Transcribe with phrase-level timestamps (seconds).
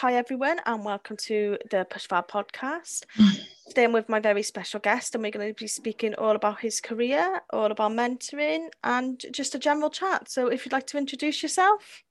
[0.00, 3.04] Hi, everyone, and welcome to the PushFar podcast.
[3.16, 3.30] Hmm.
[3.66, 6.60] Today, I'm with my very special guest, and we're going to be speaking all about
[6.60, 10.30] his career, all about mentoring, and just a general chat.
[10.30, 12.04] So, if you'd like to introduce yourself.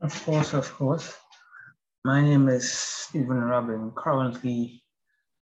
[0.00, 1.16] Of course, of course.
[2.04, 3.90] My name is Stephen Robin.
[3.96, 4.82] Currently,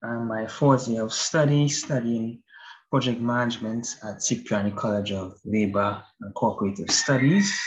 [0.04, 2.42] I'm my fourth year of study, studying
[2.91, 7.58] project management at Cipriani College of Labor and Cooperative Studies.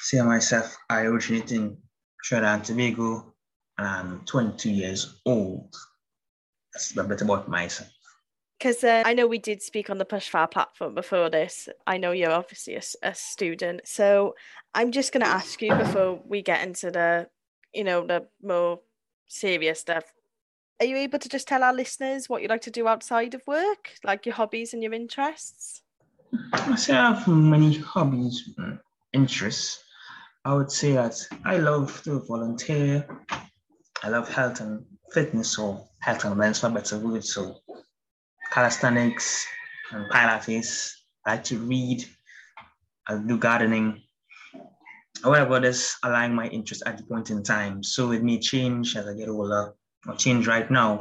[0.00, 1.76] See myself, I originate in
[2.22, 3.34] Trinidad and Tobago,
[3.78, 5.74] and I'm 22 years old.
[6.74, 7.90] That's a bit about myself.
[8.58, 11.66] Because uh, I know we did speak on the PushFar platform before this.
[11.86, 13.80] I know you're obviously a, a student.
[13.86, 14.34] So
[14.74, 17.28] I'm just going to ask you before we get into the,
[17.72, 18.80] you know, the more
[19.28, 20.04] serious stuff.
[20.80, 23.46] Are you able to just tell our listeners what you like to do outside of
[23.46, 25.82] work, like your hobbies and your interests?
[26.54, 28.78] I say I have many hobbies, and
[29.12, 29.84] interests.
[30.46, 33.06] I would say that I love to volunteer.
[34.02, 37.26] I love health and fitness, or health and wellness for better word.
[37.26, 37.56] So
[38.50, 39.46] calisthenics
[39.92, 40.92] and pilates.
[41.26, 42.06] I like to read.
[43.06, 44.00] I do gardening.
[45.22, 47.82] However, this align my interest at the point in time.
[47.82, 49.74] So it may change as I get older
[50.06, 50.98] or change right now.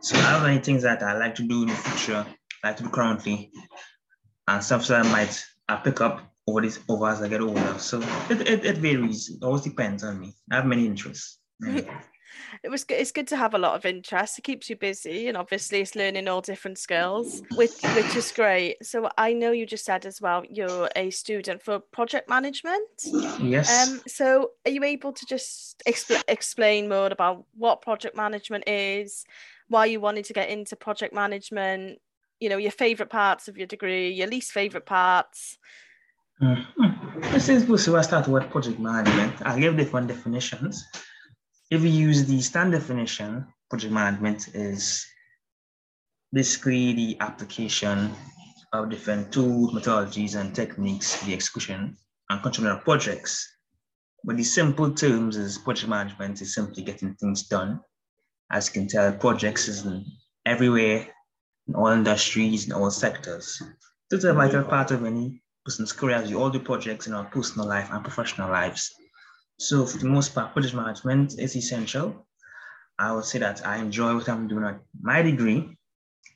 [0.00, 2.26] So I have many things that I like to do in the future,
[2.62, 3.50] like to do currently,
[4.48, 7.78] and stuff that I might I pick up over this over as I get older.
[7.78, 9.30] So it, it, it varies.
[9.30, 10.34] It always depends on me.
[10.50, 11.40] I have many interests.
[12.62, 13.00] it was good.
[13.00, 14.38] It's good to have a lot of interest.
[14.38, 18.84] It keeps you busy, and obviously, it's learning all different skills, which which is great.
[18.84, 22.88] So I know you just said as well you're a student for project management.
[23.40, 23.88] Yes.
[23.88, 24.00] Um.
[24.06, 29.24] So are you able to just expl- explain more about what project management is,
[29.68, 32.00] why you wanted to get into project management?
[32.40, 35.58] You know, your favorite parts of your degree, your least favorite parts.
[36.42, 37.76] Mm-hmm.
[37.76, 39.34] So I start with project management.
[39.42, 40.84] I'll give different definitions.
[41.68, 45.04] If we use the standard definition, project management is
[46.32, 48.14] basically the application
[48.72, 51.96] of different tools, methodologies, and techniques for the execution
[52.30, 53.52] and control of projects.
[54.22, 57.80] But the simple terms is project management is simply getting things done.
[58.52, 59.84] As you can tell, projects is
[60.44, 61.08] everywhere,
[61.66, 63.60] in all industries, in all sectors.
[64.12, 67.24] It's a vital part of any person's career as we all do projects in our
[67.24, 68.94] personal life and professional lives.
[69.58, 72.26] So for the most part, project management is essential.
[72.98, 75.76] I would say that I enjoy what I'm doing at my degree.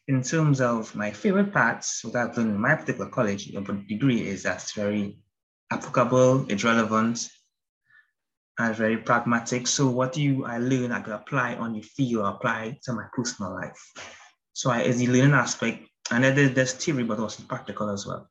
[0.08, 3.46] In terms of my favorite parts, what I've done in my particular college,
[3.88, 5.18] degree is that's very
[5.70, 7.28] applicable, it's relevant,
[8.58, 9.66] and very pragmatic.
[9.66, 13.54] So what you I learn, I could apply on your field apply to my personal
[13.54, 13.80] life.
[14.52, 18.28] So I, it's the learning aspect, and then there's theory, but also practical as well.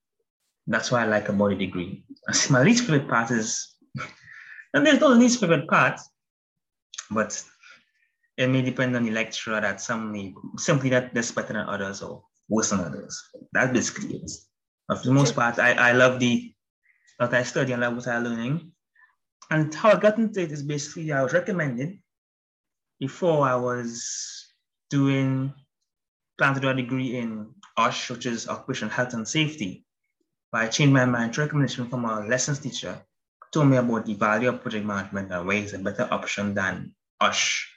[0.68, 2.04] That's why I like a body degree.
[2.50, 3.76] My least favorite part is,
[4.74, 6.00] and there's no least favorite part,
[7.12, 7.44] but
[8.38, 12.02] it may depend on the lecturer that some may simply that that's better than others
[12.02, 13.22] or worse than others.
[13.52, 14.32] That's basically it.
[14.88, 16.54] But for the most part, I, I love the
[17.18, 18.72] what I study and love what I'm learning.
[19.52, 22.00] And how I got into it is basically I was recommended
[23.00, 24.48] before I was
[24.90, 25.54] doing
[26.38, 29.86] plan to do a degree in OSH, which is Occupational Health and Safety.
[30.52, 33.02] But I changed my mind to recommendation from a lessons teacher
[33.52, 36.94] told me about the value of project management and why it's a better option than
[37.20, 37.68] OSH.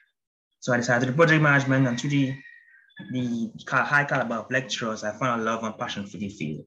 [0.61, 2.35] So I decided to do project management and through the,
[3.11, 6.65] the high caliber of lecturers, I found a love and passion for the field.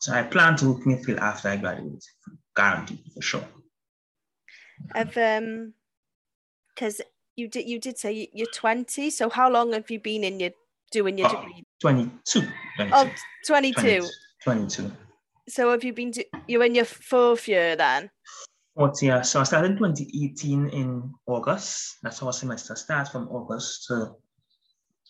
[0.00, 2.04] So I plan to work in the field after I graduate,
[2.56, 3.44] guaranteed for sure.
[4.94, 5.74] Have um,
[6.74, 7.00] because
[7.36, 9.10] you did you did say you're 20.
[9.10, 10.50] So how long have you been in your
[10.90, 11.64] doing your Oh, degree?
[11.80, 12.40] 22.
[12.76, 12.94] 22.
[12.94, 13.10] Oh,
[13.46, 14.08] 22.
[14.42, 14.92] 22.
[15.48, 18.10] So have you been do- you're in your fourth year then?
[18.76, 19.22] Fourth year.
[19.24, 21.98] So I started in 2018 in August.
[22.02, 24.14] That's how our semester starts from August to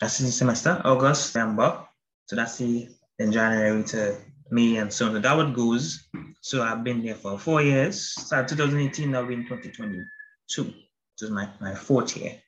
[0.01, 1.87] that's the semester, August, September.
[2.27, 2.89] So that's the
[3.19, 4.17] in January to
[4.51, 5.13] May and so on.
[5.13, 6.09] So that what goes.
[6.41, 8.13] So I've been there for four years.
[8.27, 10.65] So 2018, now in 2022.
[10.65, 10.75] This
[11.21, 12.41] is my, my fourth year.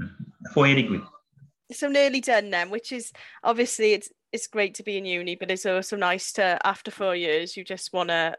[0.00, 0.10] Mhm.
[0.54, 1.00] Four year degree.
[1.72, 3.12] So nearly done then, which is
[3.42, 7.16] obviously it's it's great to be in uni, but it's also nice to after four
[7.16, 8.36] years you just wanna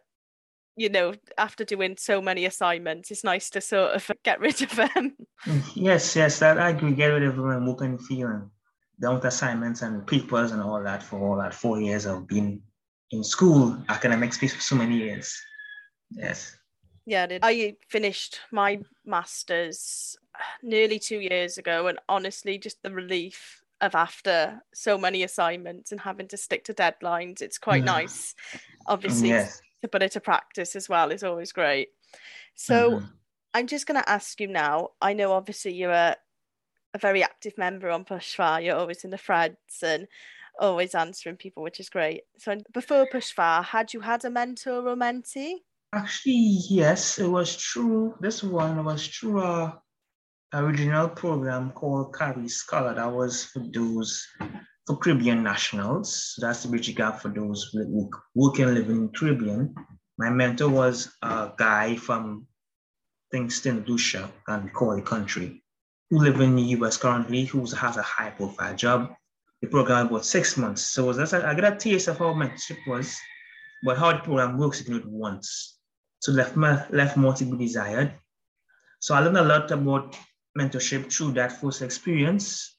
[0.78, 4.76] you know, after doing so many assignments, it's nice to sort of get rid of
[4.76, 5.16] them.
[5.76, 6.94] Yes, yes, that I agree.
[6.94, 8.50] Get rid of them and in the
[9.00, 12.62] done with assignments and papers and all that for all that four years of being
[13.10, 15.36] in school, academic space for so many years.
[16.12, 16.56] Yes.
[17.06, 17.28] Yeah.
[17.42, 20.16] I finished my masters
[20.62, 26.02] nearly two years ago, and honestly, just the relief of after so many assignments and
[26.02, 27.86] having to stick to deadlines, it's quite Mm.
[27.88, 28.36] nice.
[28.88, 29.62] obviously Yes.
[29.82, 31.90] to put it to practice as well is always great.
[32.56, 33.10] So Mhm.
[33.54, 34.92] I'm just going to ask you now.
[35.02, 36.18] I know obviously you're a,
[36.94, 38.64] a very active member on PushFar.
[38.64, 40.08] You're always in the threads and
[40.60, 42.24] always answering people, which is great.
[42.38, 45.58] So before PushFar, had you had a mentor or mentee?
[45.94, 48.16] Actually, yes, it was true.
[48.20, 49.42] This one was true.
[49.42, 49.82] a
[50.54, 52.94] original program called Carrie Scholar.
[52.96, 54.28] That was for those
[54.88, 56.36] for Caribbean nationals.
[56.40, 59.76] That's the bridge gap for those who work and live in Caribbean.
[60.18, 62.48] My mentor was a guy from
[63.32, 63.86] Kingston.
[63.88, 65.62] Lucia and Corey country
[66.10, 69.14] who live in the US currently, who has a high profile job.
[69.62, 70.82] The program about six months.
[70.82, 73.16] So was just, I got a taste of how mentorship was,
[73.84, 75.78] but how the program works, you can do it once.
[76.20, 78.14] So left, my, left more to be desired.
[79.00, 80.18] So I learned a lot about
[80.58, 82.76] mentorship through that first experience.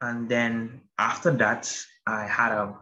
[0.00, 1.72] And then after that,
[2.06, 2.74] I had a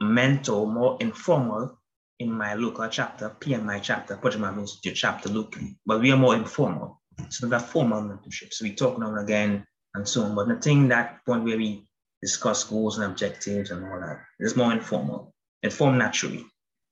[0.00, 1.78] mentor, more informal,
[2.20, 7.00] in my local chapter, PMI chapter, Management Institute chapter locally, but we are more informal.
[7.28, 8.52] So not formal mentorship.
[8.52, 9.64] So we talk now and again
[9.94, 11.86] and so on, but nothing that point where we
[12.22, 14.20] discuss goals and objectives and all that.
[14.38, 15.32] It's more informal,
[15.62, 16.44] informed naturally.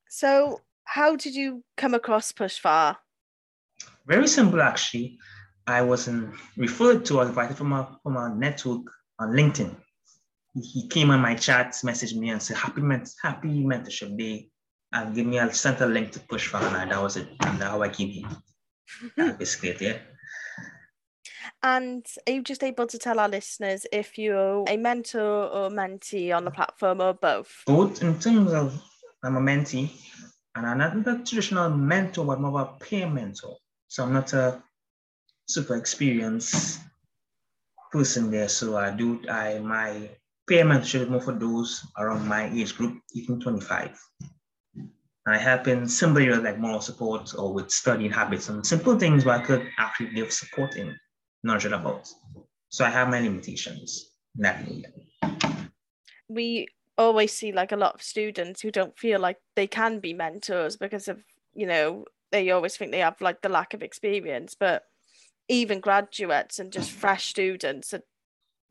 [0.09, 2.97] So how did you come across PushFar?
[4.05, 5.17] Very simple, actually.
[5.67, 8.81] I wasn't referred to, was invited from a, from a network
[9.19, 9.75] on LinkedIn.
[10.55, 14.49] He- He came on my chat, messaged me and said, happy, ment- happy mentorship day.
[14.91, 17.27] And give me a sent a link to PushFar and that was it.
[17.39, 18.27] And that's how I came here.
[19.17, 19.97] That's basically it, yeah.
[21.63, 26.35] And are you just able to tell our listeners if you're a mentor or mentee
[26.35, 27.63] on the platform or both?
[27.65, 28.79] Both in terms of
[29.23, 29.89] I'm a mentee
[30.55, 33.55] and I'm not a traditional mentor, but more of a peer mentor.
[33.87, 34.61] So I'm not a
[35.47, 36.79] super experienced
[37.91, 38.49] person there.
[38.49, 40.09] So I do I my
[40.47, 43.99] payment should more for those around my age group, even 25.
[45.25, 48.99] And I help in simple areas like moral support or with studying habits and simple
[48.99, 50.93] things where I could actually give support in,
[51.43, 52.09] knowledge about.
[52.69, 54.91] So I have my limitations that area.
[56.27, 56.67] we
[56.97, 60.75] always see like a lot of students who don't feel like they can be mentors
[60.75, 61.23] because of
[61.53, 64.83] you know they always think they have like the lack of experience but
[65.47, 68.03] even graduates and just fresh students that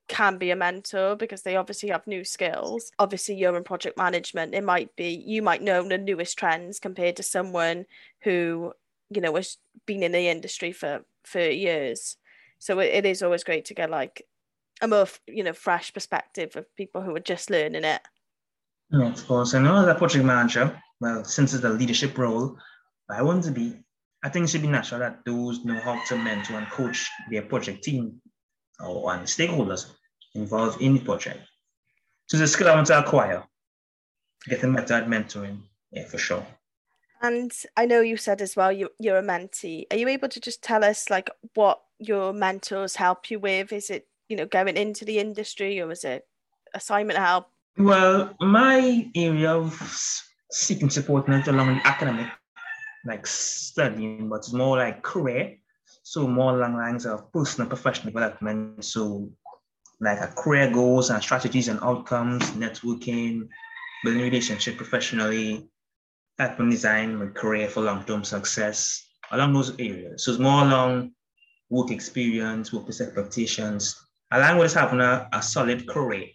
[0.09, 2.91] can be a mentor because they obviously have new skills.
[2.99, 4.55] Obviously you're in project management.
[4.55, 7.87] It might be you might know the newest trends compared to someone
[8.23, 8.73] who
[9.11, 12.17] you know has been in the industry for for years.
[12.59, 14.23] So it, it is always great to get like
[14.81, 18.03] a more you know fresh perspective of people who are just learning it.
[18.91, 19.55] Yeah, of course.
[19.55, 22.59] I know as a project manager, well, since it's a leadership role,
[23.09, 23.75] I want to be,
[24.23, 27.43] I think it should be natural that those know how to mentor and coach their
[27.43, 28.21] project team
[28.81, 29.91] or and stakeholders
[30.35, 31.41] involved in the project.
[32.27, 33.45] So it's a skill I want to acquire,
[34.49, 35.59] getting better at mentoring,
[35.91, 36.47] yeah, for sure.
[37.23, 40.41] and i know you said as well you, you're a mentee are you able to
[40.41, 44.77] just tell us like what your mentors help you with is it you know going
[44.77, 46.27] into the industry or is it
[46.75, 47.47] assignment help
[47.79, 49.73] Well, my area of
[50.51, 52.29] seeking support not along the academic,
[53.05, 55.57] like studying, but it's more like career.
[56.03, 58.85] So more along lines of personal professional development.
[58.85, 59.31] So
[60.01, 63.49] like a career goals and strategies and outcomes, networking,
[64.05, 65.69] building relationship professionally,
[66.39, 70.25] helping design my career for long-term success, along those areas.
[70.25, 71.13] So it's more along
[71.71, 73.97] work experience, work expectations,
[74.33, 76.27] along with having a, a solid career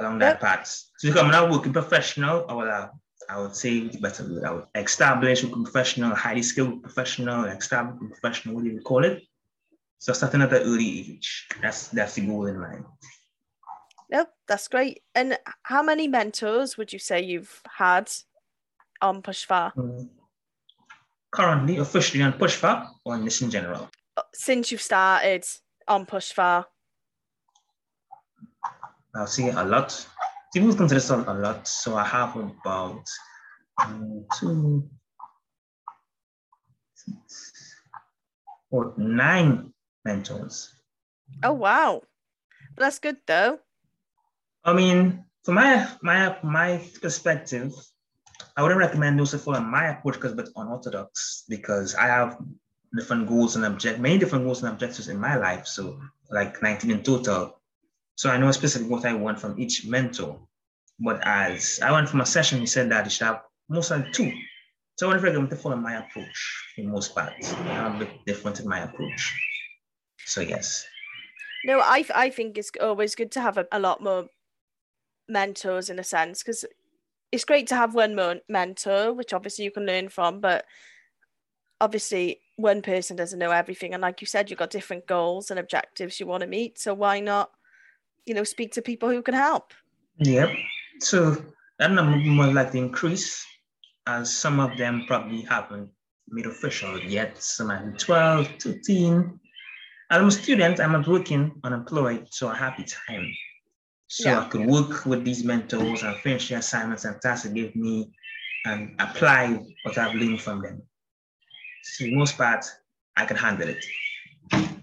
[0.00, 0.40] along that Yep.
[0.40, 0.66] path.
[0.98, 2.88] So becoming a working professional, uh,
[3.28, 8.64] I would say better word, I would establish professional, highly skilled professional, established professional, what
[8.64, 9.22] do you call it?
[9.98, 12.84] So starting at an early age, that's that's the goal in mind.
[14.10, 18.06] no that's great and how many mentors would you say you've had
[19.02, 20.08] on PushFar Mm.
[21.30, 23.90] Currently, officially on PushFar or in this in general.
[24.32, 25.44] since you've started
[25.86, 26.64] on PushFar
[29.14, 30.06] I'll say a lot.
[30.52, 33.04] People consider this a lot, so I have about
[33.84, 34.88] um, two,
[36.94, 37.52] six,
[38.70, 39.72] or nine
[40.04, 40.74] mentors.
[41.42, 42.02] oh wow
[42.76, 43.58] that's good though
[44.64, 47.72] I mean, from my my my perspective,
[48.56, 52.38] I wouldn't recommend those to follow my approach because it's unorthodox because I have
[52.96, 55.66] different goals and object many different goals and objectives in my life.
[55.66, 56.00] So
[56.30, 57.57] like 19 in total.
[58.18, 60.40] So I know specifically what I want from each mentor.
[60.98, 64.10] But as I went from a session, he said that you should have most of
[64.10, 64.32] two.
[64.96, 67.54] So I want recommend to follow my approach in most parts.
[67.54, 69.32] I'm a bit different in my approach.
[70.26, 70.84] So yes.
[71.64, 74.26] No, I I think it's always good to have a, a lot more
[75.28, 76.64] mentors in a sense because
[77.30, 80.64] it's great to have one mentor, which obviously you can learn from, but
[81.80, 83.94] obviously one person doesn't know everything.
[83.94, 86.80] And like you said, you've got different goals and objectives you want to meet.
[86.80, 87.52] So why not,
[88.28, 89.72] you know, speak to people who can help?
[90.18, 90.50] Yep.
[91.00, 91.36] So
[91.78, 93.44] that number more likely to increase
[94.06, 95.90] as some of them probably haven't
[96.28, 97.42] made official yet.
[97.42, 99.40] Some are 12, 13.
[100.10, 103.30] As a student, I'm not working unemployed, so I have the time.
[104.08, 104.40] So yeah.
[104.40, 108.10] I could work with these mentors and finish the assignments and tasks they give me
[108.64, 110.82] and apply what I've learned from them.
[111.82, 112.64] So most part,
[113.16, 113.84] I can handle it.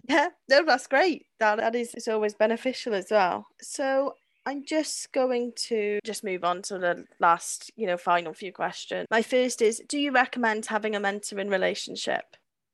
[0.07, 1.25] Yeah, no, that's great.
[1.39, 3.47] That that is it's always beneficial as well.
[3.61, 4.13] So
[4.45, 9.07] I'm just going to just move on to the last, you know, final few questions.
[9.09, 12.23] My first is Do you recommend having a mentoring relationship?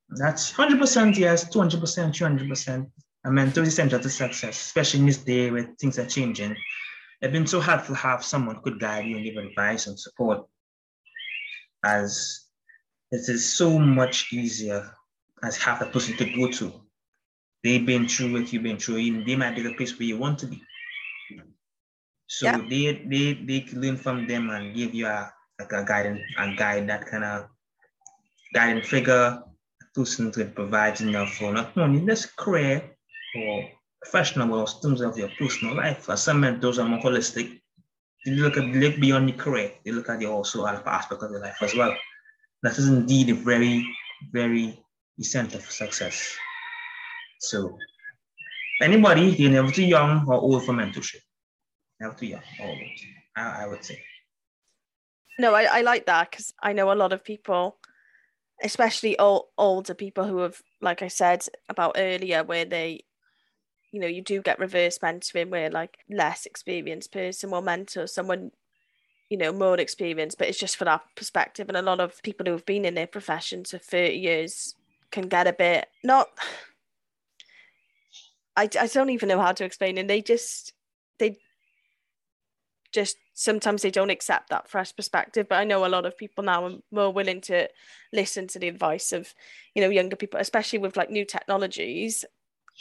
[0.09, 2.91] That's 100% yes, 200%, 200%.
[3.23, 6.55] A mentor is essential to success, especially in this day where things are changing.
[7.21, 9.97] It's been so hard to have someone who could guide you and give advice and
[9.97, 10.45] support,
[11.85, 12.47] as
[13.11, 14.91] it is so much easier
[15.43, 16.73] as have the person to go to.
[17.63, 19.23] They've been through what you've been through.
[19.23, 20.61] They might be the place where you want to be.
[22.27, 22.57] So yeah.
[22.69, 26.57] they they they can learn from them and give you a like a guidance and
[26.57, 27.49] guide that kind of
[28.53, 29.43] guiding figure,
[29.93, 32.81] person to provide enough for not only this career
[33.35, 33.69] or
[34.01, 36.03] professional, but also in terms of your personal life.
[36.03, 37.59] For some mentors are more holistic.
[38.25, 39.71] They look at they look beyond your career.
[39.83, 41.95] They look at the also other aspect of your life as well.
[42.63, 43.85] That is indeed a very,
[44.31, 44.79] very
[45.19, 46.35] essential for success.
[47.39, 47.77] So
[48.81, 51.21] anybody, you're never too young or old for mentorship
[52.01, 52.75] never too young or
[53.37, 54.01] I, I would say.
[55.39, 57.77] No, I, I like that because I know a lot of people,
[58.61, 63.05] especially old, older people who have, like I said about earlier, where they,
[63.91, 68.51] you know, you do get reverse mentoring where like less experienced person will mentor someone,
[69.29, 71.69] you know, more experienced, but it's just for that perspective.
[71.69, 74.75] And a lot of people who have been in their profession for 30 years
[75.11, 76.27] can get a bit not
[78.55, 80.07] I, I don't even know how to explain it.
[80.07, 80.73] They just
[81.19, 81.37] they
[82.91, 85.47] just sometimes they don't accept that fresh perspective.
[85.49, 87.69] But I know a lot of people now are more willing to
[88.11, 89.33] listen to the advice of,
[89.73, 92.25] you know, younger people, especially with like new technologies.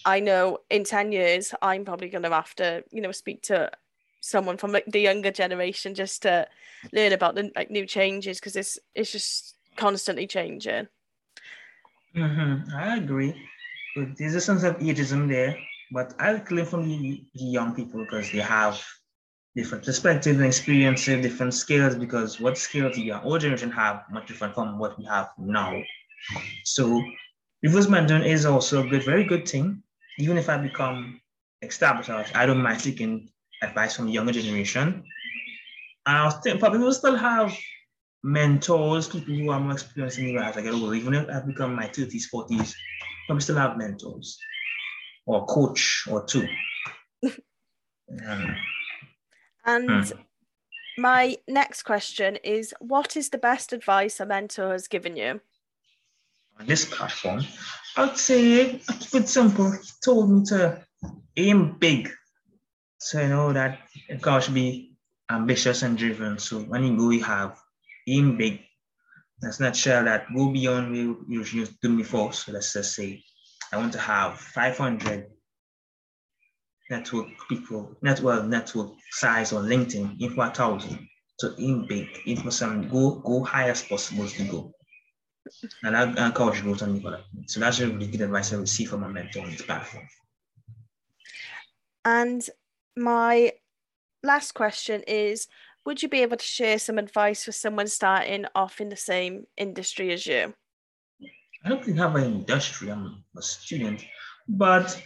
[0.05, 3.71] I know in 10 years, I'm probably going to have to, you know, speak to
[4.21, 6.47] someone from like, the younger generation just to
[6.93, 10.89] learn about the like new changes because it's it's just constantly changing.
[12.17, 12.75] Mm-hmm.
[12.75, 13.35] I agree.
[14.17, 15.57] There's a sense of ageism there,
[15.93, 18.83] but I claim from the, young people because they have
[19.57, 24.27] different perspectives and experiences, different skills, because what skills the young old generation have much
[24.29, 25.81] different from what we have now.
[26.65, 27.03] So
[27.63, 29.83] reverse mentoring is also a good, very good thing.
[30.19, 31.21] Even if I become
[31.63, 33.31] established, I don't mind seeking
[33.63, 35.05] advice from the younger generation.
[36.07, 37.53] I think probably will still have
[38.23, 40.95] mentors, people who are more experienced in me as I get older.
[40.95, 42.75] Even if I've become my 30s, 40s,
[43.27, 44.39] probably still have mentors
[45.27, 46.47] or coach or two.
[47.25, 48.57] um,
[49.65, 50.21] and hmm.
[50.99, 55.41] my next question is what is the best advice a mentor has given you?
[56.59, 57.43] On this platform,
[57.97, 59.73] I'd say, keep it simple.
[59.73, 60.85] He told me to
[61.37, 62.11] aim big.
[62.99, 63.79] So you know that
[64.11, 64.93] a got should be
[65.31, 66.39] ambitious and driven.
[66.39, 67.59] So when you go, you have
[68.11, 68.61] aim big.
[69.41, 72.33] That's not sure that go beyond where you used to do before.
[72.33, 73.23] So let's just say
[73.73, 75.27] I want to have 500
[76.91, 81.09] network people, network network size on LinkedIn, in for a thousand.
[81.39, 84.75] So in big, in for some go go high as possible to go.
[85.83, 89.01] And I, I encourage growth on the So that's really good advice I receive from
[89.01, 90.07] my mentor on this platform.
[92.05, 92.43] And
[92.97, 93.53] my
[94.23, 95.49] last question is
[95.87, 99.47] would you be able to share some advice for someone starting off in the same
[99.57, 100.55] industry as you?
[101.65, 104.05] I don't think have an industry, I'm a student,
[104.49, 105.01] but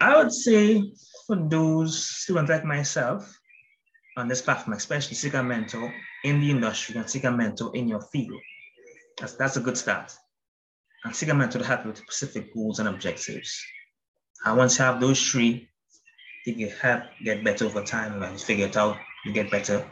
[0.00, 0.82] I would say
[1.26, 3.38] for those students like myself
[4.16, 5.92] on this platform, especially seek a mentor
[6.24, 8.40] in the industry and seek a mentor in your field.
[9.18, 10.12] That's, that's a good start.
[11.04, 13.60] And seek a mentor to help you with specific goals and objectives.
[14.44, 15.68] And once you have those three,
[16.46, 18.22] you can help get better over time.
[18.22, 18.96] and figure it out,
[19.32, 19.84] get better.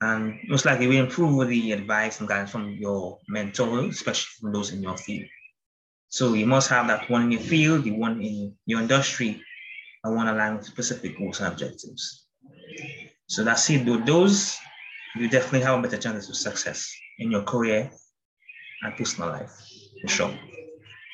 [0.00, 4.52] And most likely we improve with the advice and guidance from your mentor, especially from
[4.52, 5.28] those in your field.
[6.08, 9.42] So you must have that one in your field, the one in your industry,
[10.04, 12.26] and one aligned with specific goals and objectives.
[13.26, 13.84] So that's it.
[13.84, 14.56] With those,
[15.16, 17.90] you definitely have a better chance of success in your career
[18.82, 19.50] and personal life,
[20.00, 20.38] for sure.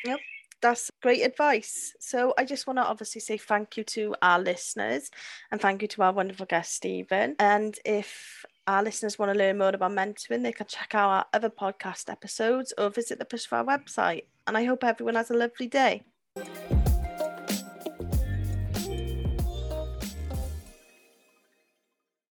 [0.05, 0.19] Yep,
[0.65, 1.95] that's great advice.
[2.01, 5.11] So I just want to obviously say thank you to our listeners
[5.53, 7.37] and thank you to our wonderful guest, Stephen.
[7.39, 11.27] And if our listeners want to learn more about mentoring, they can check out our
[11.35, 14.25] other podcast episodes or visit the PushFar website.
[14.47, 16.03] And I hope everyone has a lovely day.